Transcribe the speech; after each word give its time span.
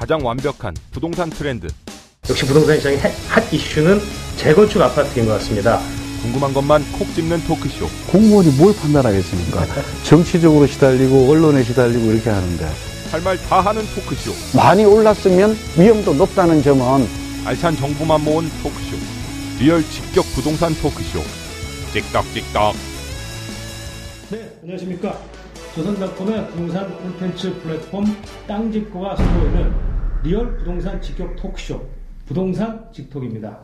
가장 0.00 0.18
완벽한 0.24 0.74
부동산 0.92 1.28
트렌드. 1.28 1.66
역시 2.30 2.46
부동산 2.46 2.78
시장의 2.78 2.98
핫 3.28 3.52
이슈는 3.52 4.00
재건축 4.38 4.80
아파트인 4.80 5.26
것 5.26 5.32
같습니다. 5.32 5.78
궁금한 6.22 6.54
것만 6.54 6.82
콕 6.92 7.06
집는 7.14 7.38
토크쇼. 7.44 7.86
공무원이 8.10 8.48
뭘 8.56 8.74
판단하겠습니까? 8.76 9.66
정치적으로 10.04 10.66
시달리고 10.66 11.30
언론에 11.30 11.62
시달리고 11.62 12.12
이렇게 12.12 12.30
하는데 12.30 12.64
할 13.12 13.20
말 13.20 13.36
다 13.46 13.60
하는 13.60 13.82
토크쇼. 13.94 14.32
많이 14.56 14.86
올랐으면 14.86 15.54
위험도 15.76 16.14
높다는 16.14 16.62
점은 16.62 17.06
알찬 17.44 17.76
정보만 17.76 18.24
모은 18.24 18.48
토크쇼. 18.62 18.96
리얼 19.58 19.82
직격 19.84 20.24
부동산 20.34 20.74
토크쇼. 20.76 21.20
직톡직톡. 21.92 22.74
네, 24.30 24.50
안녕하십니까. 24.62 25.18
조선닷컴의 25.74 26.48
부동산 26.52 26.90
콘텐츠 26.96 27.52
플랫폼 27.60 28.16
땅집고가 28.48 29.14
선보이는 29.16 29.89
리얼 30.22 30.56
부동산 30.58 31.00
직격 31.00 31.34
토크쇼 31.36 31.80
부동산 32.26 32.84
직톡입니다. 32.92 33.58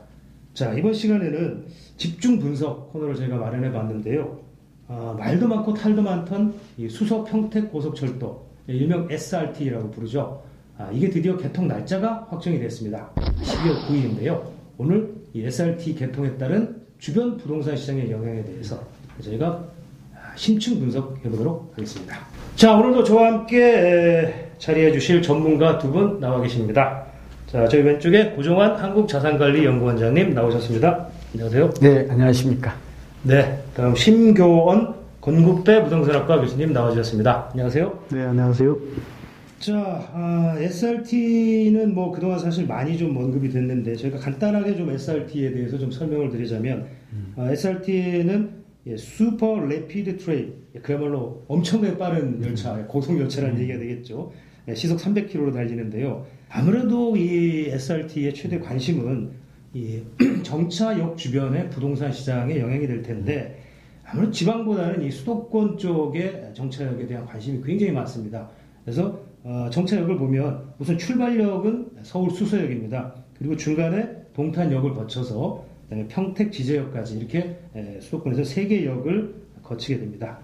자, 0.54 0.72
이번 0.72 0.94
시간에는 0.94 1.66
집중 1.98 2.38
분석 2.38 2.92
코너를 2.92 3.14
저희가 3.14 3.36
마련해 3.36 3.70
봤는데요. 3.70 4.40
아, 4.88 5.14
말도 5.18 5.46
많고 5.48 5.74
탈도 5.74 6.00
많던 6.00 6.54
이 6.78 6.88
수서 6.88 7.24
평택 7.24 7.70
고속철도, 7.70 8.46
일명 8.68 9.06
SRT라고 9.10 9.90
부르죠. 9.90 10.42
아, 10.78 10.90
이게 10.92 11.10
드디어 11.10 11.36
개통 11.36 11.68
날짜가 11.68 12.26
확정이 12.30 12.58
됐습니다. 12.58 13.10
12월 13.16 13.86
9일인데요. 13.86 14.42
오늘 14.78 15.14
이 15.34 15.44
SRT 15.44 15.94
개통에 15.94 16.36
따른 16.38 16.82
주변 16.98 17.36
부동산 17.36 17.76
시장의 17.76 18.10
영향에 18.10 18.42
대해서 18.44 18.82
저희가 19.20 19.62
심층 20.36 20.78
분석해 20.78 21.28
보도록 21.30 21.72
하겠습니다. 21.74 22.16
자, 22.54 22.74
오늘도 22.76 23.04
저와 23.04 23.26
함께 23.32 24.50
자리해 24.58 24.92
주실 24.92 25.22
전문가 25.22 25.78
두 25.78 25.90
분 25.90 26.20
나와 26.20 26.40
계십니다. 26.40 27.04
자, 27.46 27.66
저희 27.68 27.82
왼쪽에 27.82 28.30
고종환 28.30 28.76
한국자산관리연구원장님 28.76 30.34
나오셨습니다. 30.34 31.08
안녕하세요. 31.34 31.70
네 31.80 32.06
안녕하십니까 32.10 32.74
네, 33.22 33.58
다음 33.74 33.94
심교원 33.94 34.94
건국대 35.20 35.82
부동산학과 35.84 36.40
교수님 36.40 36.72
나와주셨습니다. 36.72 37.48
안녕하세요. 37.52 37.98
네 38.10 38.22
안녕하세요 38.22 38.76
자, 39.58 39.74
아, 40.12 40.54
SRT는 40.58 41.94
뭐 41.94 42.12
그동안 42.12 42.38
사실 42.38 42.66
많이 42.66 42.96
좀 42.98 43.16
언급이 43.16 43.48
됐는데 43.50 43.96
저희가 43.96 44.18
간단하게 44.18 44.76
좀 44.76 44.90
SRT에 44.90 45.52
대해서 45.52 45.78
좀 45.78 45.90
설명을 45.90 46.30
드리자면 46.30 46.86
아, 47.36 47.50
SRT는 47.50 48.65
예, 48.86 48.96
Super 48.96 49.58
Rapid 49.58 50.16
Train 50.16 50.54
예, 50.74 50.78
그야말로 50.78 51.44
엄청나게 51.48 51.98
빠른 51.98 52.42
열차, 52.44 52.78
예, 52.78 52.84
고속 52.84 53.18
열차라는 53.18 53.60
얘기가 53.60 53.78
되겠죠. 53.78 54.32
예, 54.68 54.74
시속 54.74 54.98
300km로 54.98 55.52
달리는데요. 55.52 56.24
아무래도 56.48 57.16
이 57.16 57.66
SRT의 57.68 58.34
최대 58.34 58.60
관심은 58.60 59.30
이 59.74 60.02
정차역 60.44 61.16
주변의 61.16 61.70
부동산 61.70 62.12
시장에 62.12 62.60
영향이 62.60 62.86
될 62.86 63.02
텐데 63.02 63.60
아무래도 64.04 64.30
지방보다는 64.30 65.02
이 65.02 65.10
수도권 65.10 65.78
쪽의 65.78 66.52
정차역에 66.54 67.06
대한 67.06 67.26
관심이 67.26 67.60
굉장히 67.64 67.92
많습니다. 67.92 68.48
그래서 68.84 69.20
어, 69.42 69.68
정차역을 69.70 70.16
보면 70.16 70.74
우선 70.78 70.96
출발역은 70.96 71.90
서울 72.02 72.30
수서역입니다. 72.30 73.14
그리고 73.36 73.56
중간에 73.56 74.08
동탄역을 74.32 74.94
거쳐서 74.94 75.64
그다음에 75.88 76.06
평택 76.08 76.52
지제역까지 76.52 77.18
이렇게 77.18 77.58
에, 77.74 78.00
수도권에서 78.00 78.44
세 78.44 78.66
개 78.66 78.84
역을 78.84 79.34
거치게 79.62 79.98
됩니다. 79.98 80.38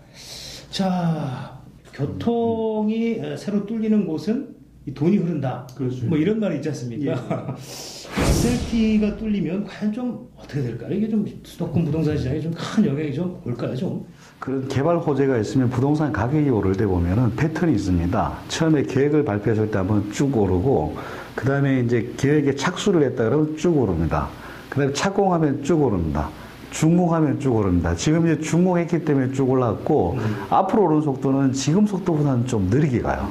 자, 0.71 1.61
교통이 1.93 3.19
에, 3.21 3.37
새로 3.37 3.67
뚫리는 3.67 4.07
곳은 4.07 4.55
이 4.87 4.93
돈이 4.93 5.17
흐른다. 5.19 5.67
그렇죠. 5.77 6.07
뭐 6.07 6.19
이런 6.19 6.41
말이 6.41 6.57
있지 6.57 6.69
않습니까? 6.71 7.57
SLT가 8.17 9.17
뚫리면 9.17 9.65
과연 9.65 9.93
좀 9.93 10.29
어떻게 10.37 10.61
될까요? 10.63 10.93
이게 10.93 11.09
좀 11.09 11.25
수도권 11.45 11.85
부동산 11.85 12.17
시장에 12.19 12.41
좀 12.41 12.53
큰 12.53 12.85
영향이 12.87 13.13
좀 13.15 13.41
올까요? 13.47 13.77
좀? 13.77 14.05
그런 14.41 14.67
개발 14.67 14.99
호재가 14.99 15.39
있으면 15.39 15.71
부동산 15.71 16.13
가격이 16.13 16.51
오를 16.51 16.73
때 16.73 16.85
보면은 16.85 17.35
패턴이 17.37 17.73
있습니다. 17.75 18.39
처음에 18.49 18.83
계획을 18.83 19.25
발표했을 19.25 19.71
때 19.71 19.79
한번 19.79 20.11
쭉 20.11 20.37
오르고, 20.37 20.97
그 21.37 21.47
다음에 21.47 21.81
이제 21.81 22.13
계획에 22.17 22.57
착수를 22.57 23.03
했다 23.05 23.25
그러면 23.25 23.57
쭉 23.57 23.77
오릅니다. 23.79 24.29
그 24.73 24.79
다음에 24.79 24.93
착공하면 24.95 25.63
쭉 25.63 25.83
오릅니다. 25.83 26.31
중공하면 26.71 27.39
쭉 27.39 27.57
오릅니다. 27.57 27.95
지금 27.95 28.27
이제 28.27 28.41
중공했기 28.41 29.05
때문에 29.05 29.33
쭉 29.33 29.51
올랐고, 29.51 30.19
앞으로 30.49 30.85
오르는 30.85 31.03
속도는 31.03 31.53
지금 31.53 31.87
속도보다는 31.87 32.47
좀 32.47 32.69
느리게 32.71 33.03
가요. 33.03 33.29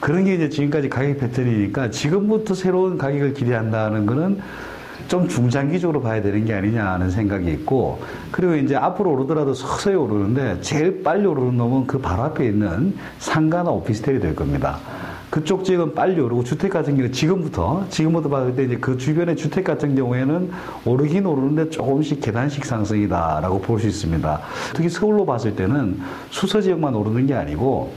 그런 0.00 0.24
게 0.24 0.34
이제 0.34 0.48
지금까지 0.48 0.88
가격 0.88 1.18
패턴이니까 1.18 1.90
지금부터 1.90 2.54
새로운 2.54 2.96
가격을 2.96 3.34
기대한다는 3.34 4.06
거는 4.06 4.40
좀 5.06 5.28
중장기적으로 5.28 6.00
봐야 6.00 6.22
되는 6.22 6.46
게 6.46 6.54
아니냐 6.54 6.92
하는 6.92 7.10
생각이 7.10 7.50
있고 7.52 8.00
그리고 8.30 8.54
이제 8.54 8.74
앞으로 8.74 9.12
오르더라도 9.12 9.52
서서히 9.52 9.96
오르는데 9.96 10.62
제일 10.62 11.02
빨리 11.02 11.26
오르는 11.26 11.58
놈은 11.58 11.86
그 11.86 11.98
바로 11.98 12.22
앞에 12.22 12.46
있는 12.46 12.96
상가나 13.18 13.70
오피스텔이 13.70 14.18
될 14.18 14.34
겁니다. 14.34 14.78
그쪽 15.34 15.64
지역은 15.64 15.94
빨리 15.94 16.20
오르고 16.20 16.44
주택 16.44 16.70
같은 16.70 16.92
경우는 16.94 17.10
지금부터 17.12 17.84
지금부터 17.90 18.28
봤을 18.28 18.54
때 18.54 18.62
이제 18.62 18.76
그 18.76 18.96
주변의 18.96 19.34
주택 19.34 19.64
같은 19.64 19.96
경우에는 19.96 20.48
오르긴 20.84 21.26
오르는데 21.26 21.70
조금씩 21.70 22.20
계단식 22.20 22.64
상승이다라고 22.64 23.60
볼 23.60 23.80
수 23.80 23.88
있습니다. 23.88 24.40
특히 24.74 24.88
서울로 24.88 25.26
봤을 25.26 25.56
때는 25.56 25.98
수서 26.30 26.60
지역만 26.60 26.94
오르는 26.94 27.26
게 27.26 27.34
아니고 27.34 27.92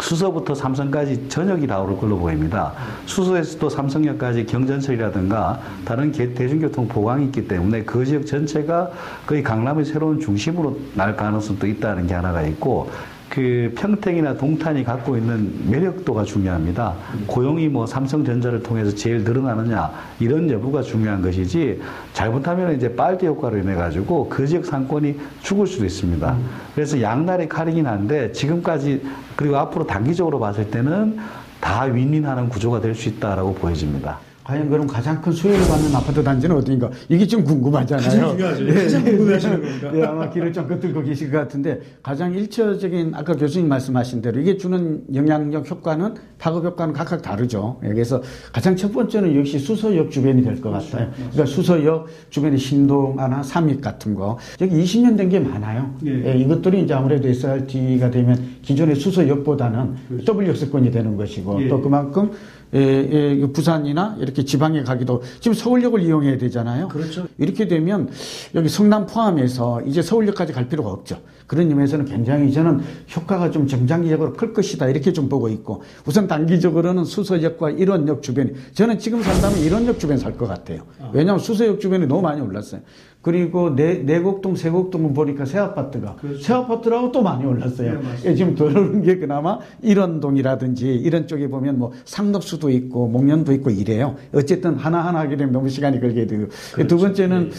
수서부터 0.00 0.56
삼성까지 0.56 1.28
전역이 1.28 1.68
다 1.68 1.80
오를 1.80 1.96
걸로 1.96 2.18
보입니다. 2.18 2.72
수서에서 3.06 3.56
또 3.60 3.68
삼성역까지 3.70 4.44
경전철이라든가 4.46 5.60
다른 5.84 6.10
개- 6.10 6.34
대중교통 6.34 6.88
보강이 6.88 7.26
있기 7.26 7.46
때문에 7.46 7.84
그 7.84 8.04
지역 8.04 8.26
전체가 8.26 8.90
거의 9.28 9.44
강남의 9.44 9.84
새로운 9.84 10.18
중심으로 10.18 10.76
날 10.94 11.14
가능성도 11.14 11.68
있다는 11.68 12.08
게 12.08 12.14
하나가 12.14 12.42
있고 12.42 12.90
그 13.28 13.72
평택이나 13.76 14.36
동탄이 14.36 14.84
갖고 14.84 15.16
있는 15.16 15.68
매력도가 15.68 16.24
중요합니다. 16.24 16.94
고용이 17.26 17.68
뭐 17.68 17.86
삼성전자를 17.86 18.62
통해서 18.62 18.94
제일 18.94 19.24
늘어나느냐 19.24 19.90
이런 20.20 20.48
여부가 20.48 20.82
중요한 20.82 21.20
것이지 21.20 21.80
잘못하면 22.12 22.76
이제 22.76 22.94
빨대 22.94 23.26
효과로 23.26 23.58
인해 23.58 23.74
가지고 23.74 24.28
그 24.28 24.46
지역 24.46 24.64
상권이 24.66 25.18
죽을 25.42 25.66
수도 25.66 25.84
있습니다. 25.84 26.36
그래서 26.74 27.00
양날의 27.00 27.48
칼이긴 27.48 27.86
한데 27.86 28.30
지금까지 28.32 29.02
그리고 29.34 29.56
앞으로 29.56 29.86
단기적으로 29.86 30.38
봤을 30.38 30.70
때는 30.70 31.18
다 31.60 31.84
윈윈하는 31.84 32.48
구조가 32.50 32.80
될 32.80 32.94
수 32.94 33.08
있다라고 33.08 33.54
보여집니다. 33.54 34.18
과연 34.44 34.68
그럼 34.68 34.86
가장 34.86 35.20
큰 35.22 35.32
수혜를 35.32 35.66
받는 35.66 35.94
아파트 35.96 36.22
단지는 36.22 36.56
어디인가? 36.56 36.90
이게 37.08 37.26
좀 37.26 37.42
궁금하잖아요. 37.44 38.04
가장 38.04 38.36
중요하죠. 38.36 38.66
가장 38.74 39.04
궁금해하시는 39.04 39.62
겁니까? 39.62 39.90
네, 39.92 40.02
아마 40.04 40.30
길을 40.30 40.52
좀 40.52 40.68
끄들고 40.68 41.02
계실 41.02 41.30
것 41.30 41.38
같은데 41.38 41.80
가장 42.02 42.34
일차적인 42.34 43.12
아까 43.14 43.32
교수님 43.34 43.68
말씀하신 43.68 44.20
대로 44.20 44.38
이게 44.40 44.56
주는 44.58 45.02
영향력 45.14 45.70
효과는 45.70 46.14
파급 46.38 46.64
효과는 46.66 46.92
각각 46.92 47.22
다르죠. 47.22 47.80
예, 47.84 47.88
그래서 47.88 48.22
가장 48.52 48.76
첫 48.76 48.92
번째는 48.92 49.34
역시 49.36 49.58
수서역 49.58 50.10
주변이 50.10 50.42
될 50.44 50.60
것 50.60 50.70
같아요. 50.70 51.10
그러니까 51.16 51.46
수서역 51.46 52.06
주변에 52.30 52.56
신동아나 52.56 53.42
삼익 53.42 53.80
같은 53.80 54.14
거 54.14 54.38
여기 54.60 54.82
20년 54.84 55.16
된 55.16 55.24
게 55.24 55.40
많아요. 55.40 55.90
예, 56.04 56.36
이것들이 56.36 56.82
이제 56.82 56.92
아무래도 56.92 57.28
SRT가 57.28 58.10
되면 58.10 58.38
기존의 58.60 58.96
수서역보다는 58.96 59.94
더블 60.26 60.46
역세권이 60.48 60.90
되는 60.90 61.16
것이고 61.16 61.66
또 61.70 61.80
그만큼 61.80 62.24
예, 62.24 62.28
예, 62.28 62.34
그 62.34 62.63
부산이나 63.52 64.16
이렇게 64.20 64.44
지방에 64.44 64.82
가기도 64.82 65.22
지금 65.40 65.54
서울역을 65.54 66.02
이용해야 66.02 66.38
되잖아요. 66.38 66.88
그렇죠. 66.88 67.26
이렇게 67.38 67.68
되면 67.68 68.08
여기 68.54 68.68
성남 68.68 69.06
포함해서 69.06 69.82
이제 69.82 70.02
서울역까지 70.02 70.52
갈 70.52 70.68
필요가 70.68 70.90
없죠. 70.90 71.18
그런 71.46 71.68
의미에서는 71.68 72.06
굉장히 72.06 72.50
저는 72.52 72.80
효과가 73.14 73.50
좀 73.50 73.66
정장기적으로 73.66 74.32
클 74.32 74.52
것이다 74.52 74.88
이렇게 74.88 75.12
좀 75.12 75.28
보고 75.28 75.48
있고 75.48 75.82
우선 76.06 76.26
단기적으로는 76.26 77.04
수서역과 77.04 77.70
일원역 77.70 78.22
주변이 78.22 78.52
저는 78.72 78.98
지금 78.98 79.22
산다면 79.22 79.58
일원역 79.60 79.98
주변 80.00 80.18
살 80.18 80.34
것 80.34 80.48
같아요. 80.48 80.82
왜냐하면 81.12 81.38
수서역 81.38 81.80
주변이 81.80 82.06
너무 82.06 82.22
많이 82.22 82.40
올랐어요. 82.40 82.80
그리고 83.24 83.74
내, 83.74 83.94
내곡동, 83.94 84.54
세곡동은 84.54 85.14
보니까 85.14 85.46
새 85.46 85.58
아파트가. 85.58 86.16
새 86.42 86.52
아파트라고 86.52 87.10
또 87.10 87.22
많이 87.22 87.46
올랐어요. 87.46 87.98
예, 88.26 88.34
지금 88.34 88.54
덜 88.54 88.76
오른 88.76 89.00
게 89.02 89.16
그나마 89.16 89.58
일원동이라든지 89.80 90.94
이런 90.94 91.26
쪽에 91.26 91.48
보면 91.48 91.78
뭐 91.78 91.92
상덕수도 92.04 92.68
있고 92.68 93.08
목련도 93.08 93.54
있고 93.54 93.70
이래요. 93.70 94.16
어쨌든 94.34 94.74
하나하나 94.74 95.20
하게 95.20 95.38
되면 95.38 95.54
너무 95.54 95.70
시간이 95.70 96.00
걸게 96.00 96.26
되고. 96.26 96.48
두 96.86 96.98
번째는 96.98 97.50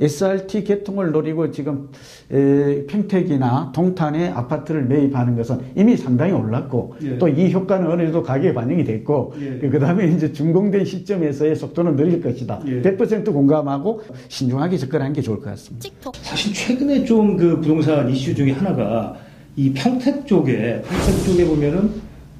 SRT 0.00 0.64
개통을 0.64 1.12
노리고 1.12 1.52
지금 1.52 1.88
에, 2.32 2.84
평택이나 2.86 3.70
동탄에 3.72 4.28
아파트를 4.30 4.86
매입하는 4.86 5.36
것은 5.36 5.60
이미 5.76 5.96
상당히 5.96 6.32
올랐고 6.32 6.96
또이 7.20 7.52
효과는 7.52 7.86
어느 7.88 8.02
정도 8.02 8.24
가격에 8.24 8.52
반영이 8.52 8.82
됐고 8.82 9.34
그 9.60 9.78
다음에 9.78 10.08
이제 10.08 10.32
준공된 10.32 10.84
시점에서의 10.84 11.54
속도는 11.54 11.94
느릴 11.94 12.20
것이다. 12.20 12.58
100% 12.64 13.32
공감하고 13.32 14.02
신중하게 14.26 14.78
접근하는 14.78 15.11
게 15.12 15.20
좋을 15.22 15.38
것 15.40 15.46
같습니다. 15.50 15.88
사실 16.22 16.52
최근에 16.54 17.04
좀 17.04 17.36
그 17.36 17.60
부동산 17.60 18.08
이슈 18.10 18.34
중에 18.34 18.52
하나가 18.52 19.16
이 19.56 19.72
평택 19.72 20.26
쪽에 20.26 20.82
평택 20.82 21.24
쪽에 21.26 21.44
보면은 21.46 21.90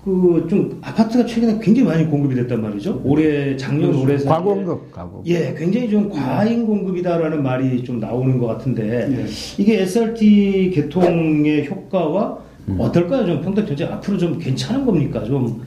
그 0.04 0.46
좀 0.48 0.78
아파트가 0.82 1.24
최근에 1.24 1.58
굉장히 1.62 1.88
많이 1.88 2.04
공급이 2.06 2.34
됐단 2.34 2.60
말이죠. 2.60 3.00
올해 3.04 3.56
작년 3.56 3.94
올해 3.94 4.19
사이에 4.19 4.28
과공급 4.28 4.90
가공. 4.90 5.22
예, 5.26 5.54
굉장히 5.56 5.88
좀 5.88 6.10
과잉 6.10 6.66
공급이다라는 6.66 7.42
말이 7.42 7.84
좀 7.84 8.00
나오는 8.00 8.36
것 8.38 8.46
같은데 8.48 9.06
네. 9.08 9.26
이게 9.58 9.82
SRT 9.82 10.72
개통의 10.75 11.68
효과와 11.68 12.38
음. 12.68 12.76
어떨까요? 12.80 13.26
좀 13.26 13.42
평택 13.42 13.66
전체 13.68 13.84
앞으로 13.84 14.18
좀 14.18 14.38
괜찮은 14.38 14.84
겁니까? 14.84 15.22
좀 15.25 15.60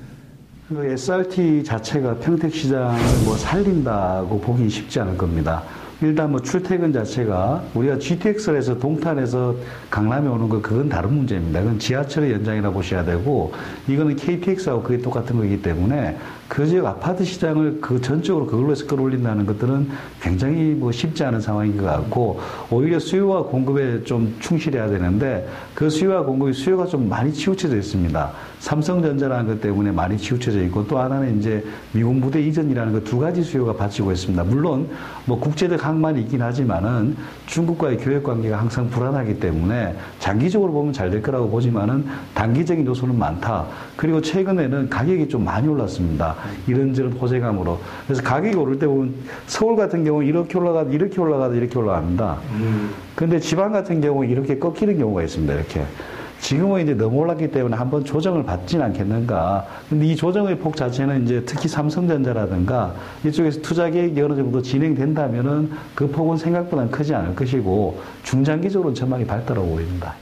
그 0.68 0.84
SRT 0.84 1.64
자체가 1.64 2.16
평택 2.16 2.52
시장을 2.52 2.96
뭐 3.24 3.36
살린다고 3.38 4.40
보긴 4.42 4.68
쉽지 4.68 5.00
않을 5.00 5.16
겁니다. 5.16 5.62
일단 6.02 6.32
뭐 6.32 6.42
출퇴근 6.42 6.92
자체가 6.92 7.64
우리가 7.74 7.98
GTX에서 7.98 8.80
동탄에서 8.80 9.56
강남에 9.90 10.28
오는 10.28 10.50
거 10.50 10.62
그건 10.62 10.90
다른 10.90 11.14
문제입니다. 11.14 11.62
그건 11.62 11.80
지하철의 11.80 12.34
연장이라 12.34 12.72
보셔야 12.72 13.06
되고 13.06 13.54
이거는 13.88 14.16
KTX하고 14.18 14.84
그게 14.84 15.02
똑같은 15.02 15.38
거기 15.38 15.62
때문에 15.62 16.18
그 16.48 16.68
지역 16.68 16.86
아파트 16.86 17.24
시장을 17.24 17.80
그 17.82 18.00
전적으로 18.02 18.46
그걸로 18.46 18.72
해서 18.72 18.86
끌어올린다는 18.86 19.46
것들은 19.46 19.90
굉장히 20.22 20.76
뭐 20.76 20.92
쉽지 20.92 21.24
않은 21.24 21.42
상황인 21.42 21.76
것 21.78 21.86
같고 21.86 22.40
오히려 22.70 23.00
수요와 23.00 23.44
공급에 23.44 24.04
좀 24.04 24.36
충실해야 24.40 24.88
되는데 24.90 25.48
그 25.74 25.90
수요와 25.90 26.24
공급이 26.24 26.54
수요가 26.54 26.86
좀 26.86 27.10
많이 27.10 27.34
치우쳐져 27.34 27.78
있습니다. 27.78 28.32
삼성전자라는 28.60 29.48
것 29.48 29.62
때문에 29.62 29.92
많이 29.92 30.18
치우쳐져 30.18 30.62
있고 30.64 30.88
또 30.88 30.98
하나는 31.00 31.40
이제 31.40 31.64
미군 31.92 32.20
부대 32.22 32.42
이전이라는 32.42 32.94
그 32.94 33.06
두 33.06 33.20
가지 33.20 33.44
수요가 33.44 33.72
받치고 33.74 34.12
있습니다. 34.12 34.44
물론 34.46 34.90
뭐 35.26 35.40
국제적 35.40 35.86
항만이 35.86 36.22
있긴 36.22 36.42
하지만은 36.42 37.16
중국과의 37.46 37.98
교역 37.98 38.24
관계가 38.24 38.58
항상 38.58 38.90
불안하기 38.90 39.40
때문에 39.40 39.96
장기적으로 40.20 40.74
보면 40.74 40.92
잘 40.92 41.06
될 41.06 41.22
거라고 41.22 41.50
보지만은 41.50 42.04
단기적인 42.34 42.86
요소는 42.88 43.18
많다. 43.18 43.68
그리고 43.96 44.20
최근에는 44.20 44.90
가격이 44.90 45.30
좀 45.30 45.46
많이 45.46 45.68
올랐습니다. 45.68 46.35
이런저런 46.68 47.14
호재감으로. 47.14 47.80
그래서 48.06 48.22
가격이 48.24 48.56
오를 48.56 48.80
때 48.80 48.88
보면 48.88 49.14
서울 49.48 49.76
같은 49.76 50.04
경우는 50.04 50.28
이렇게 50.28 50.58
올라가다 50.58 50.92
이렇게 50.92 51.20
올라가다 51.20 51.56
이렇게 51.56 51.78
올라갑니다. 51.78 52.38
근데 53.16 53.40
지방 53.40 53.72
같은 53.72 54.02
경우는 54.02 54.30
이렇게 54.30 54.60
꺾이는 54.60 54.98
경우가 54.98 55.24
있습니다. 55.24 55.54
이렇게. 55.54 55.84
지금은 56.42 56.84
이제 56.84 56.94
너무 56.94 57.20
올랐기 57.22 57.50
때문에 57.50 57.76
한번 57.76 58.04
조정을 58.06 58.44
받진 58.44 58.82
않겠는가. 58.82 59.66
근데 59.90 60.06
이 60.06 60.16
조정의 60.16 60.60
폭 60.60 60.76
자체는 60.76 61.24
이제 61.24 61.42
특히 61.46 61.68
삼성전자라든가 61.68 62.94
이쪽에서 63.26 63.62
투자 63.62 63.90
계획이 63.90 64.22
어느 64.22 64.36
정도 64.36 64.62
진행된다면은 64.62 65.72
그 65.96 66.08
폭은 66.08 66.38
생각보다는 66.38 66.92
크지 66.92 67.16
않을 67.16 67.36
것이고 67.36 68.00
중장기적으로는 68.24 68.94
전망이 68.94 69.26
밝다고 69.26 69.66
보입니다. 69.66 70.14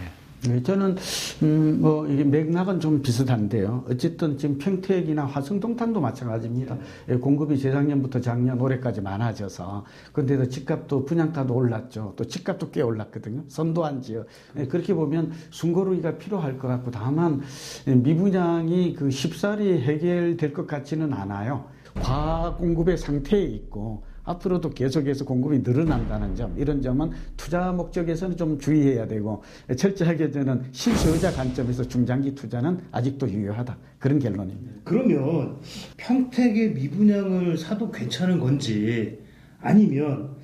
예. 0.45 0.53
네, 0.53 0.63
저는 0.63 0.95
음, 1.43 1.79
뭐 1.81 2.07
이게 2.07 2.23
맥락은 2.23 2.79
좀 2.79 3.01
비슷한데요. 3.01 3.85
어쨌든 3.89 4.37
지금 4.37 4.57
평택이나 4.57 5.25
화성동탄도 5.25 6.01
마찬가지입니다. 6.01 6.77
예, 7.09 7.15
공급이 7.15 7.57
재작년부터 7.57 8.19
작년 8.19 8.59
올해까지 8.59 9.01
많아져서 9.01 9.85
근데도 10.11 10.49
집값도 10.49 11.05
분양가도 11.05 11.53
올랐죠. 11.53 12.13
또 12.15 12.25
집값도 12.25 12.71
꽤 12.71 12.81
올랐거든요. 12.81 13.43
선도한 13.47 14.01
지역. 14.01 14.27
예, 14.57 14.67
그렇게 14.67 14.93
보면 14.93 15.31
숨고르기가 15.51 16.17
필요할 16.17 16.57
것 16.57 16.67
같고 16.67 16.91
다만 16.91 17.41
예, 17.87 17.95
미분양이 17.95 18.93
그 18.93 19.09
쉽사리 19.09 19.81
해결될 19.81 20.53
것 20.53 20.67
같지는 20.67 21.13
않아요. 21.13 21.65
과공급의 22.01 22.97
상태에 22.97 23.43
있고 23.43 24.03
앞으로도 24.23 24.69
계속해서 24.71 25.25
공급이 25.25 25.59
늘어난다는 25.59 26.35
점 26.35 26.53
이런 26.57 26.81
점은 26.81 27.11
투자 27.35 27.71
목적에서는 27.71 28.37
좀 28.37 28.59
주의해야 28.59 29.07
되고 29.07 29.43
철저하게 29.75 30.31
저는 30.31 30.63
실수요자 30.71 31.31
관점에서 31.31 31.83
중장기 31.83 32.35
투자는 32.35 32.79
아직도 32.91 33.29
유효하다 33.29 33.77
그런 33.99 34.19
결론입니다. 34.19 34.81
그러면 34.83 35.57
평택의 35.97 36.73
미분양을 36.73 37.57
사도 37.57 37.91
괜찮은 37.91 38.39
건지 38.39 39.19
아니면 39.59 40.35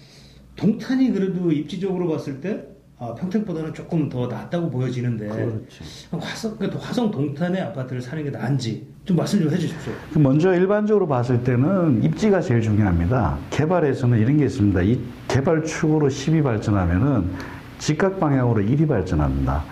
동탄이 0.55 1.11
그래도 1.11 1.51
입지적으로 1.51 2.09
봤을 2.09 2.41
때 2.41 2.65
아, 3.01 3.15
평택보다는 3.15 3.73
조금 3.73 4.09
더 4.09 4.27
낫다고 4.27 4.69
보여지는데 4.69 5.29
그렇죠. 5.29 6.17
화성 6.19 6.57
그러니까 6.57 6.81
화성 6.81 7.09
동탄의 7.09 7.61
아파트를 7.61 8.01
사는 8.01 8.21
게 8.21 8.29
나은지 8.29 8.85
좀 9.05 9.15
말씀 9.15 9.39
좀 9.41 9.49
해주십시오. 9.49 9.93
먼저 10.15 10.53
일반적으로 10.53 11.07
봤을 11.07 11.41
때는 11.41 12.03
입지가 12.03 12.41
제일 12.41 12.61
중요합니다. 12.61 13.37
개발에서는 13.51 14.19
이런 14.19 14.37
게 14.37 14.45
있습니다. 14.45 14.81
이 14.81 14.99
개발 15.29 15.63
축으로 15.63 16.09
10이 16.09 16.43
발전하면은 16.43 17.29
직각 17.77 18.19
방향으로 18.19 18.61
1이 18.63 18.85
발전합니다. 18.85 19.63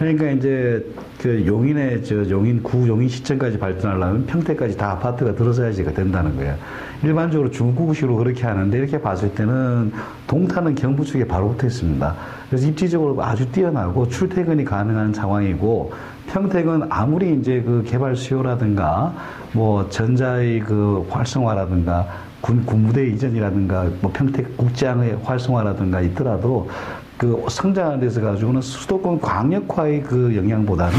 그러니까 0.00 0.30
이제 0.32 0.84
그 1.20 1.46
용인의 1.46 2.02
저 2.04 2.28
용인 2.28 2.62
구 2.62 2.88
용인 2.88 3.08
시청까지 3.08 3.58
발전하려면 3.58 4.26
평택까지 4.26 4.76
다 4.76 4.90
아파트가 4.90 5.36
들어서야지가 5.36 5.92
된다는 5.92 6.34
거예요. 6.36 6.56
일반적으로 7.04 7.50
중구구식으로 7.50 8.16
그렇게 8.16 8.44
하는데 8.44 8.76
이렇게 8.76 9.00
봤을 9.00 9.32
때는 9.34 9.92
동탄은 10.26 10.74
경부 10.74 11.04
쪽에 11.04 11.26
바로 11.26 11.50
붙어 11.52 11.68
있습니다. 11.68 12.16
그래서 12.54 12.68
입지적으로 12.68 13.20
아주 13.20 13.50
뛰어나고 13.50 14.06
출퇴근이 14.06 14.64
가능한 14.64 15.12
상황이고 15.12 15.92
평택은 16.28 16.84
아무리 16.88 17.34
이제 17.34 17.60
그 17.60 17.82
개발 17.84 18.14
수요라든가 18.14 19.12
뭐 19.52 19.88
전자의 19.90 20.60
그 20.60 21.04
활성화라든가 21.10 22.06
군, 22.40 22.64
군부대 22.64 23.08
이전이라든가 23.08 23.88
뭐 24.00 24.12
평택 24.14 24.56
국장의 24.56 25.18
활성화라든가 25.24 26.00
있더라도 26.02 26.70
그 27.18 27.44
성장하는 27.48 27.98
데서 27.98 28.20
가지고는 28.20 28.60
수도권 28.60 29.20
광역화의 29.20 30.04
그 30.04 30.36
영향보다는 30.36 30.96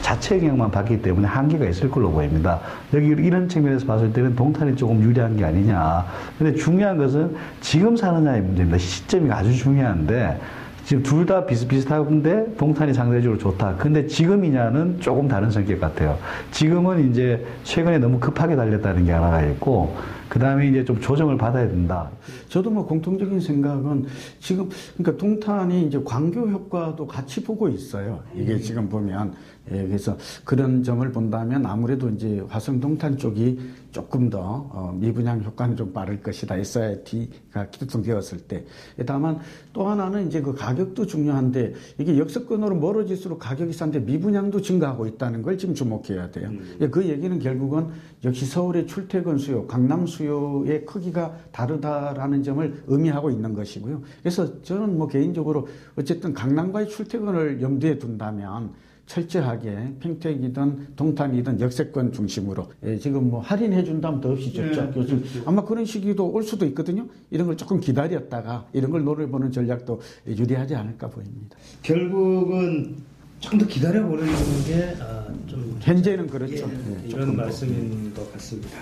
자체 0.00 0.38
영향만 0.38 0.70
받기 0.70 1.02
때문에 1.02 1.26
한계가 1.26 1.66
있을 1.66 1.90
걸로 1.90 2.10
보입니다. 2.10 2.60
여기 2.94 3.08
이런 3.08 3.46
측면에서 3.46 3.84
봤을 3.84 4.10
때는 4.10 4.34
동탄이 4.36 4.74
조금 4.74 5.02
유리한 5.02 5.36
게 5.36 5.44
아니냐. 5.44 6.06
근데 6.38 6.54
중요한 6.54 6.96
것은 6.96 7.36
지금 7.60 7.94
사느냐의 7.94 8.40
문제입니다. 8.40 8.78
시점이 8.78 9.30
아주 9.30 9.54
중요한데 9.54 10.40
지금 10.84 11.02
둘 11.02 11.24
다 11.24 11.46
비슷비슷한데 11.46 12.56
동탄이 12.58 12.92
상대적으로 12.92 13.38
좋다. 13.38 13.76
근데 13.76 14.06
지금이냐는 14.06 15.00
조금 15.00 15.26
다른 15.26 15.50
성격 15.50 15.80
같아요. 15.80 16.18
지금은 16.50 17.10
이제 17.10 17.44
최근에 17.62 17.98
너무 17.98 18.20
급하게 18.20 18.54
달렸다는 18.54 19.06
게 19.06 19.12
하나가 19.12 19.42
있고, 19.46 19.96
그 20.28 20.38
다음에 20.38 20.68
이제 20.68 20.84
좀 20.84 21.00
조정을 21.00 21.38
받아야 21.38 21.66
된다. 21.66 22.10
저도 22.48 22.70
뭐 22.70 22.86
공통적인 22.86 23.40
생각은 23.40 24.04
지금 24.40 24.68
그러니까 24.98 25.16
동탄이 25.18 25.86
이제 25.86 25.98
광교 26.04 26.48
효과도 26.48 27.06
같이 27.06 27.42
보고 27.42 27.68
있어요. 27.68 28.20
이게 28.34 28.58
지금 28.58 28.88
보면 28.88 29.32
예, 29.72 29.86
그래서 29.86 30.18
그런 30.44 30.82
점을 30.82 31.10
본다면 31.10 31.64
아무래도 31.64 32.10
이제 32.10 32.42
화성 32.48 32.80
동탄 32.80 33.16
쪽이 33.16 33.58
조금 33.94 34.28
더 34.28 34.68
어, 34.72 34.92
미분양 34.92 35.40
효과는 35.40 35.76
좀 35.76 35.92
빠를 35.92 36.20
것이다. 36.20 36.56
SIT가 36.56 37.70
기성되었을 37.70 38.38
때. 38.40 38.64
예, 38.98 39.04
다만 39.04 39.38
또 39.72 39.86
하나는 39.86 40.26
이제 40.26 40.42
그 40.42 40.52
가격도 40.52 41.06
중요한데 41.06 41.74
이게 41.98 42.18
역세권으로 42.18 42.74
멀어질수록 42.74 43.38
가격이 43.38 43.72
싼데 43.72 44.00
미분양도 44.00 44.62
증가하고 44.62 45.06
있다는 45.06 45.42
걸 45.42 45.56
지금 45.56 45.76
주목해야 45.76 46.32
돼요. 46.32 46.50
예, 46.80 46.88
그 46.88 47.04
얘기는 47.06 47.38
결국은 47.38 47.90
역시 48.24 48.46
서울의 48.46 48.88
출퇴근 48.88 49.38
수요, 49.38 49.64
강남 49.68 50.08
수요의 50.08 50.86
크기가 50.86 51.36
다르다라는 51.52 52.42
점을 52.42 52.82
의미하고 52.88 53.30
있는 53.30 53.54
것이고요. 53.54 54.02
그래서 54.20 54.60
저는 54.62 54.98
뭐 54.98 55.06
개인적으로 55.06 55.68
어쨌든 55.94 56.34
강남과의 56.34 56.88
출퇴근을 56.88 57.62
염두에 57.62 58.00
둔다면 58.00 58.72
철저하게 59.06 59.94
평택이든 60.00 60.94
동탄이든 60.96 61.60
역세권 61.60 62.12
중심으로 62.12 62.66
예, 62.84 62.98
지금 62.98 63.30
뭐 63.30 63.40
할인해 63.40 63.84
준다면 63.84 64.20
더 64.20 64.30
없이 64.32 64.52
좋죠. 64.52 64.92
요즘 64.96 65.22
아마 65.44 65.64
그런 65.64 65.84
시기도 65.84 66.26
올 66.30 66.42
수도 66.42 66.64
있거든요. 66.66 67.06
이런 67.30 67.46
걸 67.46 67.56
조금 67.56 67.80
기다렸다가 67.80 68.66
이런 68.72 68.90
걸 68.90 69.04
노려보는 69.04 69.52
전략도 69.52 70.00
유리하지 70.26 70.74
않을까 70.74 71.08
보입니다. 71.10 71.56
결국은 71.82 72.96
좀더 73.40 73.66
기다려 73.66 74.06
보는 74.06 74.26
게좀 74.64 75.76
현재는 75.80 76.26
그렇죠. 76.28 76.54
예, 76.66 77.04
예, 77.04 77.08
이런 77.08 77.10
조금 77.10 77.36
더. 77.36 77.42
말씀인 77.42 78.14
것 78.14 78.32
같습니다. 78.32 78.78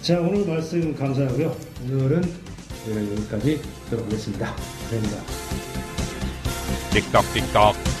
자 0.00 0.20
오늘 0.20 0.46
말씀 0.46 0.94
감사하고요. 0.94 1.54
오늘은 1.90 2.22
여기까지 2.88 3.60
들어보겠습니다. 3.90 4.46
감사합니다. 4.46 5.22
틱떡틱떡 6.92 7.95